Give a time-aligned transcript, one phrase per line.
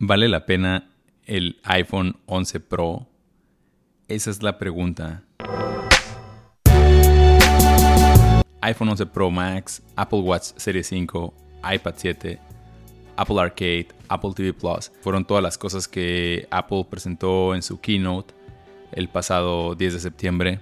[0.00, 0.88] ¿Vale la pena
[1.26, 3.08] el iPhone 11 Pro?
[4.06, 5.24] Esa es la pregunta.
[8.60, 11.34] iPhone 11 Pro Max, Apple Watch Series 5,
[11.74, 12.38] iPad 7,
[13.16, 14.92] Apple Arcade, Apple TV Plus.
[15.00, 18.32] Fueron todas las cosas que Apple presentó en su keynote
[18.92, 20.60] el pasado 10 de septiembre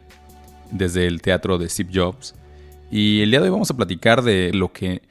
[0.71, 2.35] desde el teatro de Steve Jobs.
[2.91, 5.03] Y el día de hoy vamos a platicar de lo que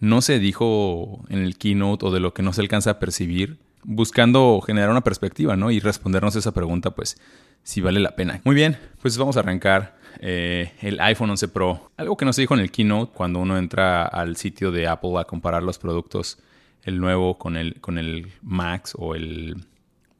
[0.00, 3.67] no se dijo en el keynote o de lo que no se alcanza a percibir,
[3.84, 5.70] buscando generar una perspectiva, ¿no?
[5.70, 7.16] Y respondernos esa pregunta, pues,
[7.62, 8.40] si vale la pena.
[8.44, 11.90] Muy bien, pues vamos a arrancar eh, el iPhone 11 Pro.
[11.96, 15.18] Algo que no se dijo en el keynote cuando uno entra al sitio de Apple
[15.18, 16.38] a comparar los productos,
[16.82, 19.56] el nuevo con el, con el Max o el,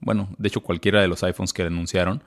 [0.01, 2.23] bueno, de hecho cualquiera de los iPhones que anunciaron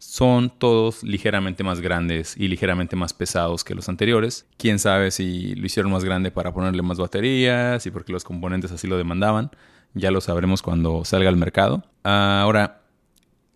[0.00, 4.46] son todos ligeramente más grandes y ligeramente más pesados que los anteriores.
[4.56, 8.72] Quién sabe si lo hicieron más grande para ponerle más baterías y porque los componentes
[8.72, 9.50] así lo demandaban.
[9.94, 11.84] Ya lo sabremos cuando salga al mercado.
[12.02, 12.82] Ahora,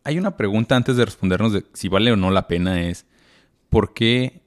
[0.05, 3.07] hay una pregunta antes de respondernos de si vale o no la pena es
[3.71, 4.43] ¿por qué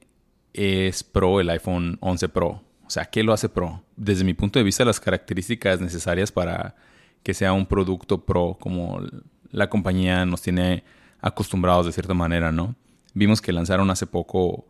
[0.54, 2.62] es Pro el iPhone 11 Pro?
[2.86, 3.84] O sea, ¿qué lo hace Pro?
[3.96, 6.76] Desde mi punto de vista, las características necesarias para
[7.24, 9.02] que sea un producto Pro como
[9.52, 10.84] la compañía nos tiene
[11.20, 12.76] acostumbrados de cierta manera, ¿no?
[13.14, 14.68] Vimos que lanzaron hace poco,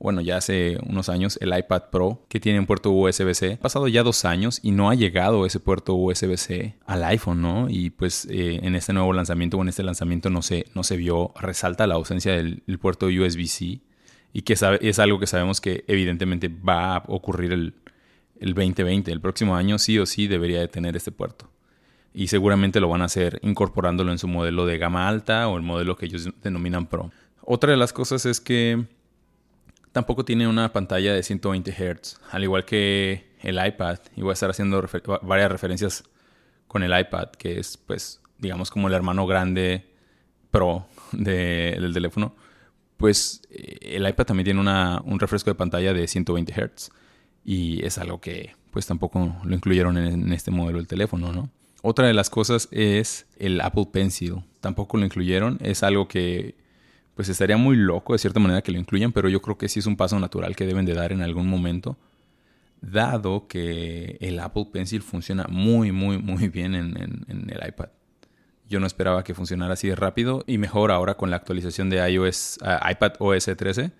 [0.00, 3.58] bueno, ya hace unos años, el iPad Pro, que tiene un puerto USB-C.
[3.58, 7.68] Pasado ya dos años y no ha llegado ese puerto USB-C al iPhone, ¿no?
[7.68, 10.96] Y pues eh, en este nuevo lanzamiento o en este lanzamiento no se, no se
[10.96, 13.80] vio, resalta la ausencia del, puerto USB-C
[14.32, 17.74] y que es algo que sabemos que evidentemente va a ocurrir el,
[18.40, 19.12] el 2020.
[19.12, 21.50] El próximo año sí o sí debería de tener este puerto
[22.14, 25.62] y seguramente lo van a hacer incorporándolo en su modelo de gama alta o el
[25.62, 27.10] modelo que ellos denominan Pro.
[27.42, 28.86] Otra de las cosas es que
[29.92, 33.98] tampoco tiene una pantalla de 120 Hz, al igual que el iPad.
[34.16, 34.82] Y voy a estar haciendo
[35.22, 36.04] varias referencias
[36.66, 39.86] con el iPad, que es, pues, digamos, como el hermano grande
[40.50, 42.34] Pro del teléfono.
[42.96, 46.90] Pues eh, el iPad también tiene un refresco de pantalla de 120 Hz.
[47.44, 51.50] Y es algo que, pues, tampoco lo incluyeron en, en este modelo del teléfono, ¿no?
[51.82, 54.42] Otra de las cosas es el Apple Pencil.
[54.60, 55.58] Tampoco lo incluyeron.
[55.62, 56.54] Es algo que
[57.20, 59.80] pues estaría muy loco de cierta manera que lo incluyan, pero yo creo que sí
[59.80, 61.98] es un paso natural que deben de dar en algún momento,
[62.80, 67.90] dado que el Apple Pencil funciona muy, muy, muy bien en, el iPad.
[68.70, 72.10] Yo no esperaba que funcionara así de rápido y mejor ahora con la actualización de
[72.10, 73.92] iOS, ah, iPad OS 13.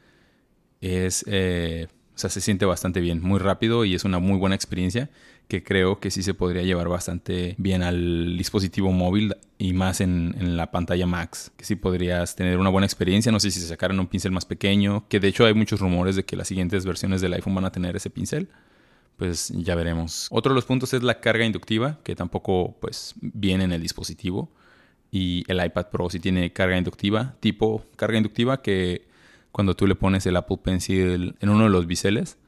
[0.81, 4.55] Es, eh, o sea, se siente bastante bien, muy rápido y es una muy buena
[4.55, 5.11] experiencia
[5.51, 10.57] que creo que sí se podría llevar bastante bien al dispositivo móvil y más en,
[10.57, 13.99] la pantalla Max, que sí podrías tener una buena experiencia, no sé si se sacaran
[13.99, 17.21] un pincel más pequeño, que de hecho hay muchos rumores de que las siguientes versiones
[17.21, 18.49] del iPhone van a tener ese pincel,
[19.17, 20.29] pues ya veremos.
[20.31, 24.53] Otro de los puntos es la carga inductiva, que tampoco pues viene en el dispositivo,
[25.11, 29.09] y el iPad Pro sí tiene carga inductiva, tipo carga inductiva que
[29.51, 32.39] cuando tú le pones el Apple Pencil en uno de los biseles,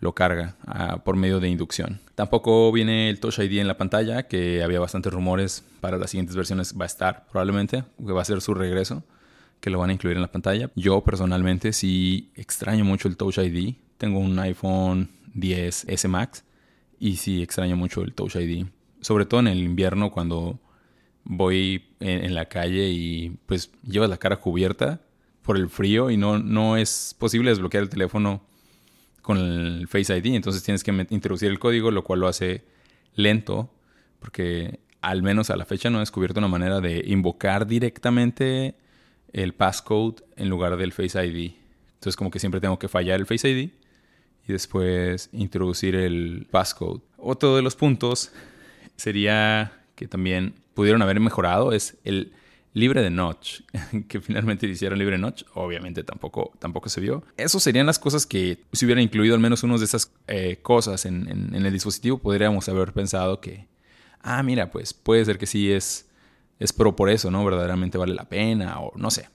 [0.00, 2.00] lo carga ah, por medio de inducción.
[2.14, 6.36] Tampoco viene el Touch ID en la pantalla, que había bastantes rumores para las siguientes
[6.36, 9.04] versiones va a estar probablemente, que va a ser su regreso,
[9.60, 10.70] que lo van a incluir en la pantalla.
[10.74, 13.74] Yo personalmente sí extraño mucho el Touch ID.
[13.98, 16.44] Tengo un iPhone 10 S Max
[16.98, 18.66] y sí extraño mucho el Touch ID.
[19.02, 20.58] Sobre todo en el invierno cuando
[21.24, 25.00] voy en, la calle y pues llevas la cara cubierta
[25.42, 28.42] por el frío y no, no es posible desbloquear el teléfono
[29.30, 32.64] con el Face ID, entonces tienes que introducir el código, lo cual lo hace
[33.14, 33.72] lento,
[34.18, 38.74] porque al menos a la fecha no he descubierto una manera de invocar directamente
[39.32, 41.52] el passcode en lugar del Face ID.
[41.94, 43.70] Entonces como que siempre tengo que fallar el Face ID
[44.48, 47.00] y después introducir el passcode.
[47.16, 48.32] Otro de los puntos
[48.96, 52.32] sería que también pudieron haber mejorado es el
[52.72, 53.60] libre de notch,
[54.08, 57.24] que finalmente hicieron libre de notch, obviamente tampoco, tampoco se vio.
[57.36, 61.06] Eso serían las cosas que si hubieran incluido al menos una de esas eh, cosas
[61.06, 63.68] en, el dispositivo, podríamos haber pensado que,
[64.20, 66.08] ah, mira, pues puede ser que sí es,
[66.58, 67.44] es pro por eso, ¿no?
[67.44, 69.28] Verdaderamente vale la pena o no sé.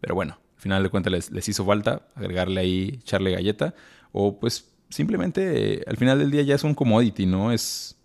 [0.00, 3.74] Pero bueno, al final de cuentas les, les hizo falta agregarle ahí, echarle galleta
[4.10, 7.52] o pues simplemente al final del día ya es un commodity, ¿no?
[7.52, 7.96] Es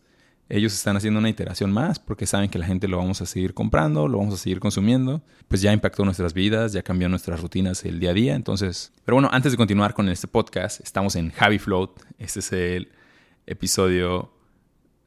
[0.49, 3.53] ellos están haciendo una iteración más porque saben que la gente lo vamos a seguir
[3.53, 5.21] comprando, lo vamos a seguir consumiendo.
[5.47, 8.35] Pues ya impactó nuestras vidas, ya cambió nuestras rutinas el día a día.
[8.35, 11.91] Entonces, pero bueno, antes de continuar con este podcast, estamos en Javi Float.
[12.17, 12.91] Este es el
[13.45, 14.31] episodio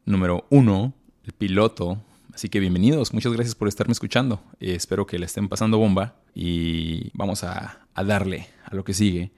[0.04, 0.92] número uno,
[1.24, 2.02] el piloto.
[2.34, 4.42] Así que bienvenidos, muchas gracias por estarme escuchando.
[4.60, 9.30] espero que le estén pasando bomba y vamos a, darle a lo que sigue.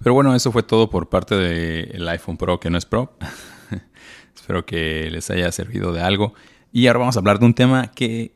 [0.00, 3.16] Pero bueno, eso fue todo por parte del iPhone Pro que no es Pro.
[4.48, 6.32] Espero que les haya servido de algo.
[6.72, 8.32] Y ahora vamos a hablar de un tema que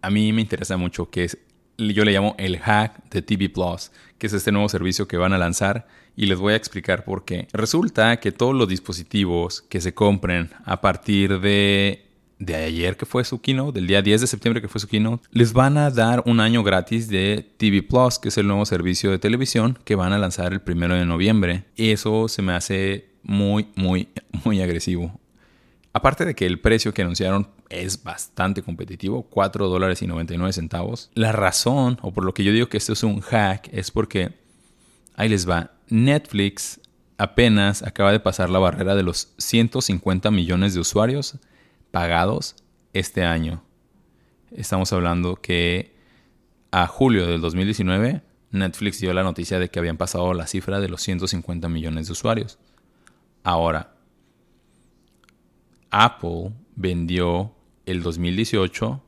[0.00, 1.38] a mí me interesa mucho, que es,
[1.76, 5.32] yo le llamo el hack de TV Plus, que es este nuevo servicio que van
[5.32, 7.48] a lanzar y les voy a explicar por qué.
[7.52, 12.04] Resulta que todos los dispositivos que se compren a partir de
[12.38, 15.26] de ayer que fue su keynote, del día 10 de septiembre que fue su keynote,
[15.32, 19.10] les van a dar un año gratis de TV Plus, que es el nuevo servicio
[19.10, 21.64] de televisión que van a lanzar el primero de noviembre.
[21.76, 24.08] Eso se me hace muy, muy,
[24.44, 25.18] muy agresivo.
[25.96, 31.10] Aparte de que el precio que anunciaron es bastante competitivo, 4 dólares y 99 centavos.
[31.14, 34.34] La razón, o por lo que yo digo que esto es un hack, es porque,
[35.14, 36.82] ahí les va, Netflix
[37.16, 41.38] apenas acaba de pasar la barrera de los 150 millones de usuarios
[41.92, 42.56] pagados
[42.92, 43.62] este año.
[44.50, 45.96] Estamos hablando que
[46.72, 48.20] a julio del 2019
[48.50, 52.12] Netflix dio la noticia de que habían pasado la cifra de los 150 millones de
[52.12, 52.58] usuarios.
[53.44, 53.95] Ahora,
[56.04, 57.54] Apple vendió
[57.86, 59.02] el 2018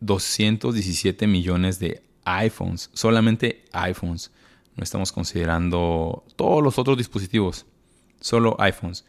[0.00, 4.30] 217 millones de iPhones, solamente iPhones.
[4.76, 7.66] No estamos considerando todos los otros dispositivos,
[8.20, 9.04] solo iPhones.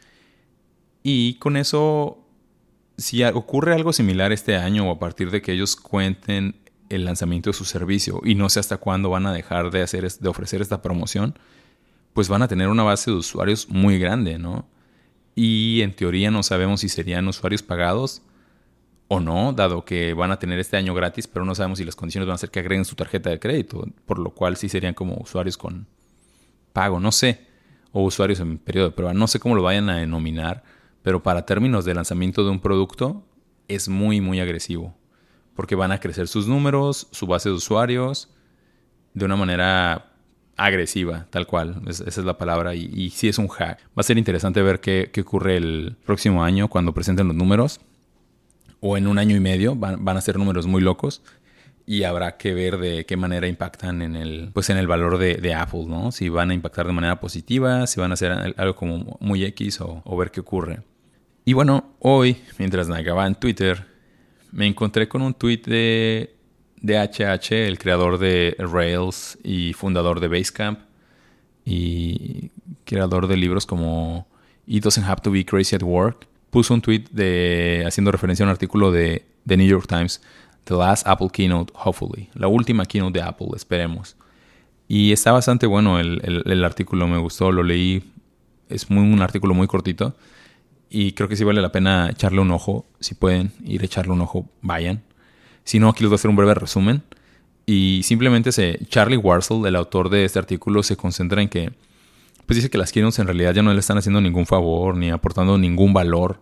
[1.03, 2.25] Y con eso
[2.97, 6.55] si ocurre algo similar este año o a partir de que ellos cuenten
[6.89, 10.09] el lanzamiento de su servicio y no sé hasta cuándo van a dejar de, hacer,
[10.09, 11.37] de ofrecer esta promoción,
[12.13, 14.67] pues van a tener una base de usuarios muy grande, ¿no?
[15.35, 18.21] Y en teoría no sabemos si serían usuarios pagados
[19.07, 21.95] o no, dado que van a tener este año gratis, pero no sabemos si las
[21.95, 24.93] condiciones van a ser que agreguen su tarjeta de crédito, por lo cual sí serían
[24.93, 25.87] como usuarios con
[26.73, 27.45] pago, no sé,
[27.91, 30.63] o usuarios en periodo de prueba, no sé cómo lo vayan a denominar
[31.05, 33.23] pero para términos de lanzamiento de un producto
[33.67, 34.95] es muy, muy agresivo.
[35.55, 38.33] Porque van a crecer sus números, su base de usuarios,
[39.13, 40.14] de una manera
[40.57, 41.81] agresiva, tal cual.
[41.87, 42.75] esa es la palabra.
[42.75, 43.79] Y, y, sí es un hack.
[43.87, 47.81] Va a ser interesante ver qué, ocurre el próximo año cuando presenten los números.
[48.79, 49.75] O en un año y medio.
[49.75, 51.21] Van, a ser números muy locos.
[51.87, 55.53] Y habrá que ver de qué manera impactan en el, pues en el valor de,
[55.53, 56.11] Apple, ¿no?
[56.11, 59.81] Si van a impactar de manera positiva, si van a hacer algo como muy X
[59.81, 60.79] o, o ver qué ocurre.
[61.43, 63.85] Y bueno, hoy, mientras navegaba en Twitter,
[64.51, 66.34] me encontré con un tweet de,
[66.85, 70.79] de HH, el creador de Rails y fundador de Basecamp,
[71.65, 72.51] y
[72.85, 74.27] creador de libros como
[74.67, 76.27] It Doesn't Have to Be Crazy at Work.
[76.51, 77.05] Puso un tweet
[77.85, 80.21] haciendo referencia a un artículo de The New York Times,
[80.63, 84.15] The Last Apple Keynote, Hopefully, la última keynote de Apple, esperemos.
[84.87, 88.03] Y está bastante bueno el, artículo, me gustó, lo leí,
[88.69, 90.15] es un artículo muy cortito
[90.89, 92.85] y creo que sí vale la pena echarle un ojo.
[92.99, 95.01] Si pueden ir a echarle un ojo, vayan.
[95.65, 97.03] Si no, aquí les voy a hacer un breve resumen.
[97.65, 101.73] Y simplemente se, Charlie Warzel, el autor de este artículo, se concentra en que,
[102.45, 105.09] pues dice que las keynotes en realidad ya no le están haciendo ningún favor ni
[105.09, 106.39] aportando ningún valor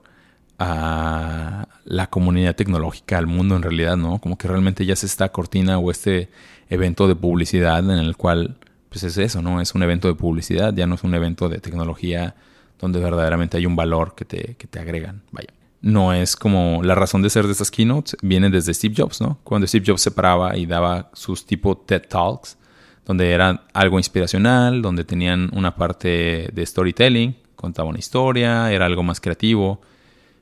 [0.60, 4.20] a la comunidad tecnológica, al mundo en realidad, ¿no?
[4.20, 6.30] Como que realmente ya es esta cortina o este
[6.69, 8.58] evento de publicidad en el cual,
[8.90, 9.62] pues es eso, ¿no?
[9.62, 12.36] Es un evento de publicidad, ya no es un evento de tecnología
[12.80, 15.24] donde verdaderamente hay un valor que te, que te agregan.
[15.31, 15.50] Vaya.
[15.83, 19.39] No es como la razón de ser de estas keynotes, viene desde Steve Jobs, ¿no?
[19.44, 22.57] Cuando Steve Jobs se paraba y daba sus tipo TED Talks,
[23.06, 29.03] donde era algo inspiracional, donde tenían una parte de storytelling, contaba una historia, era algo
[29.03, 29.81] más creativo.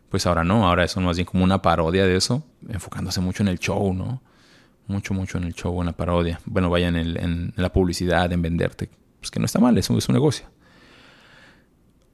[0.10, 3.50] Pues ahora no, ahora es más bien como una parodia de eso, enfocándose mucho en
[3.50, 4.22] el show, ¿no?
[4.86, 6.40] Mucho, mucho en el show, en la parodia.
[6.46, 8.92] Bueno, vaya en, la publicidad, en venderte.
[9.20, 10.46] Pues que no está mal, es un negocio.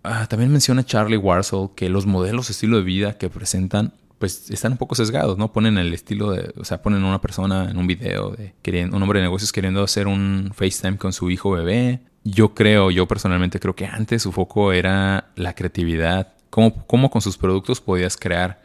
[0.09, 4.49] Ah, también menciona Charlie Warsaw que los modelos de estilo de vida que presentan pues
[4.49, 5.51] están un poco sesgados, ¿no?
[5.51, 9.03] Ponen el estilo de, o sea, ponen una persona en un video de queriendo, un
[9.03, 11.99] hombre de negocios queriendo hacer un FaceTime con su hijo bebé.
[12.23, 17.21] Yo creo, yo personalmente creo que antes su foco era la creatividad, cómo, cómo con
[17.21, 18.61] sus productos podías crear,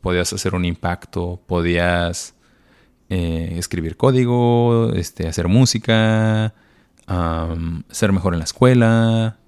[0.00, 2.34] podías hacer un impacto, podías
[3.10, 6.54] eh, escribir código, este, hacer música,
[7.90, 9.38] ser mejor en la escuela,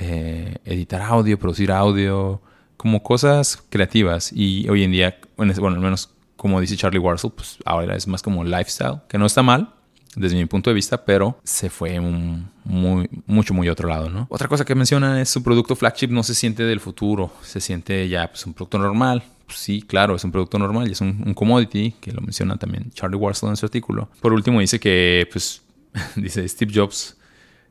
[0.00, 2.40] eh, editar audio, producir audio,
[2.76, 4.32] como cosas creativas.
[4.32, 8.22] Y hoy en día, bueno, al menos como dice Charlie Warsaw, pues ahora es más
[8.22, 9.74] como lifestyle, que no está mal
[10.16, 14.26] desde mi punto de vista, pero se fue muy, mucho, muy otro lado, ¿no?
[14.30, 18.08] Otra cosa que menciona es su producto flagship no se siente del futuro, se siente
[18.08, 19.22] ya pues, un producto normal.
[19.46, 22.90] Pues sí, claro, es un producto normal y es un, commodity, que lo menciona también
[22.92, 24.08] Charlie Warsaw en su artículo.
[24.20, 25.62] Por último, dice que, pues,
[26.16, 27.16] dice Steve Jobs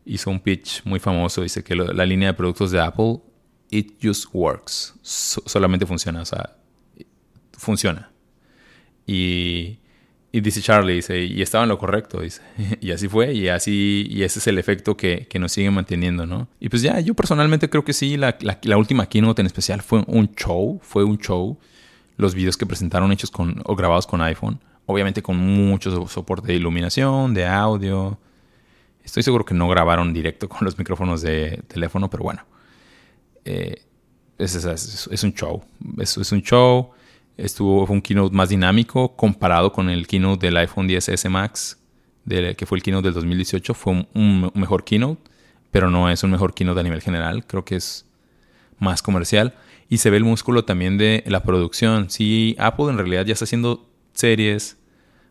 [0.05, 1.41] hizo un pitch muy famoso.
[1.41, 3.19] Dice que la línea de productos de Apple,
[3.69, 4.95] it just works.
[5.01, 6.55] solamente funciona, o sea,
[7.53, 8.11] funciona.
[9.05, 9.79] Y,
[10.31, 12.41] dice Charlie, dice, y estaba en lo correcto, dice.
[12.81, 16.47] Y así fue, y así, y ese es el efecto que, nos sigue manteniendo, ¿no?
[16.59, 19.81] Y pues ya, yo personalmente creo que sí, la, la, la última keynote en especial
[19.81, 21.57] fue un show, fue un show.
[22.17, 24.59] los videos que presentaron hechos con, o grabados con iPhone.
[24.85, 28.17] Obviamente con mucho soporte de iluminación, de audio.
[29.09, 32.45] Estoy seguro que no grabaron directo con los micrófonos de teléfono, pero bueno.
[33.43, 33.81] Eh,
[34.37, 34.53] es,
[35.23, 35.63] un show.
[35.97, 36.91] Es, un show.
[37.35, 41.79] Estuvo, un keynote más dinámico comparado con el keynote del iPhone 10S Max,
[42.27, 43.73] que fue el keynote del 2018.
[43.73, 45.23] Fue un, mejor keynote,
[45.71, 47.47] pero no es un mejor keynote a nivel general.
[47.47, 48.05] Creo que es
[48.77, 49.55] más comercial.
[49.89, 52.11] Y se ve el músculo también de la producción.
[52.11, 54.77] Si Apple en realidad ya está haciendo series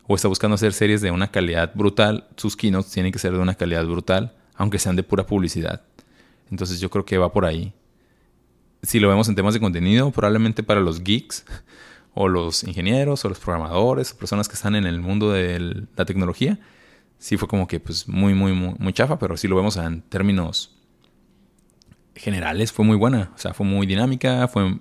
[0.08, 3.38] o está buscando hacer series de una calidad brutal, sus keynotes tienen que ser de
[3.38, 5.82] una calidad brutal, aunque sean de pura publicidad.
[6.50, 7.74] Entonces yo creo que va por ahí.
[8.82, 11.44] Si lo vemos en temas de contenido, probablemente para los geeks
[12.14, 16.58] o los ingenieros o los programadores personas que están en el mundo de la tecnología,
[17.18, 20.00] sí fue como que pues muy, muy, muy, muy chafa, pero si lo vemos en
[20.00, 20.74] términos
[22.14, 24.78] generales fue muy buena, o sea, fue muy dinámica, fue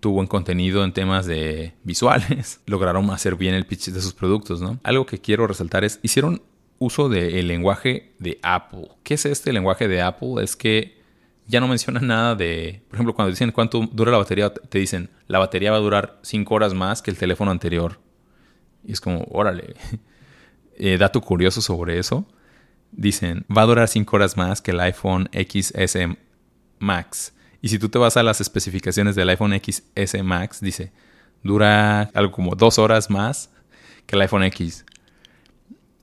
[0.00, 4.60] tuvo buen contenido en temas de visuales, lograron hacer bien el pitch de sus productos,
[4.60, 4.78] ¿no?
[4.82, 6.42] Algo que quiero resaltar es, hicieron
[6.78, 8.88] uso del lenguaje de Apple.
[9.02, 10.42] ¿Qué es este lenguaje de Apple?
[10.42, 10.96] Es que
[11.46, 15.10] ya no mencionan nada de, por ejemplo, cuando dicen cuánto dura la batería, te dicen,
[15.28, 18.00] la batería va a durar 5 horas más que el teléfono anterior.
[18.84, 19.74] Y es como, órale,
[20.76, 22.26] eh, dato curioso sobre eso.
[22.92, 25.98] Dicen, va a durar 5 horas más que el iPhone XS
[26.78, 27.32] Max.
[27.62, 30.92] Y si tú te vas a las especificaciones del iPhone XS Max, dice,
[31.42, 33.50] dura algo como 2 horas más
[34.06, 34.84] que el iPhone X.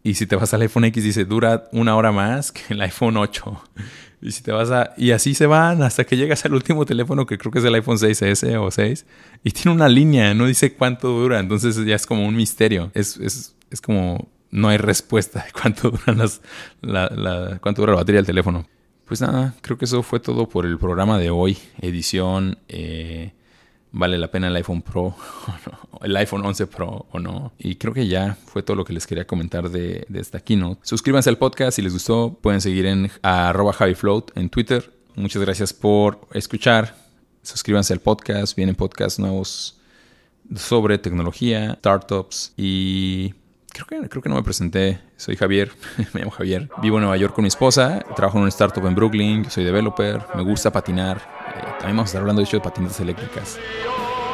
[0.03, 3.17] Y si te vas al iPhone X, dice, dura una hora más que el iPhone
[3.17, 3.63] 8.
[4.23, 4.93] Y si te vas a.
[4.97, 7.75] Y así se van hasta que llegas al último teléfono que creo que es el
[7.75, 9.05] iPhone 6S o 6.
[9.43, 11.39] Y tiene una línea, no dice cuánto dura.
[11.39, 12.89] Entonces ya es como un misterio.
[12.93, 14.29] Es, es, es como.
[14.49, 16.41] No hay respuesta de cuánto duran las.
[16.81, 18.65] La, la, cuánto dura la batería del teléfono.
[19.05, 21.57] Pues nada, creo que eso fue todo por el programa de hoy.
[21.81, 22.57] Edición.
[22.67, 23.33] Eh,
[23.91, 25.15] vale la pena el iPhone Pro
[26.01, 27.53] el iPhone 11 Pro o no.
[27.57, 30.81] Y creo que ya fue todo lo que les quería comentar de, esta keynote.
[30.83, 32.37] Suscríbanse al podcast si les gustó.
[32.41, 34.93] Pueden seguir en arroba JaviFloat en Twitter.
[35.15, 36.95] Muchas gracias por escuchar.
[37.41, 38.55] Suscríbanse al podcast.
[38.55, 39.79] Vienen podcasts nuevos
[40.55, 43.33] sobre tecnología, startups y
[43.73, 44.99] creo que, creo que no me presenté.
[45.17, 45.71] Soy Javier,
[46.13, 46.69] me llamo Javier.
[46.81, 50.21] Vivo en Nueva York con mi esposa, trabajo en una startup en Brooklyn, soy developer,
[50.35, 51.17] me gusta patinar.
[51.17, 53.57] Eh, también vamos a estar hablando de hecho de patinetas eléctricas.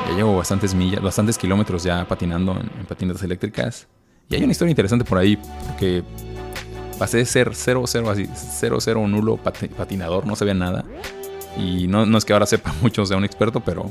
[0.08, 3.88] Ya llevo bastantes millas, bastantes kilómetros ya patinando en, patinetas eléctricas.
[4.30, 6.04] Y hay una historia interesante por ahí, porque
[7.00, 10.86] pasé de ser cero, cero, así, cero, cero, nulo patinador, no sabía nada.
[11.58, 13.90] Y no, no, es que ahora sepa mucho, sea un experto, pero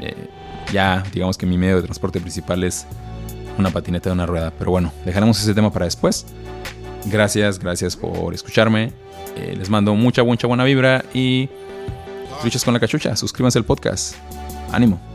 [0.00, 0.28] eh,
[0.72, 2.86] ya digamos que mi medio de transporte principal es
[3.58, 4.52] una patineta de una rueda.
[4.58, 6.26] Pero bueno, dejaremos ese tema para después.
[7.06, 8.92] Gracias, gracias por escucharme.
[9.36, 11.48] Eh, les mando mucha, mucha buena vibra y
[12.42, 13.14] luchas con la cachucha.
[13.16, 14.16] Suscríbanse al podcast.
[14.72, 15.13] Ánimo.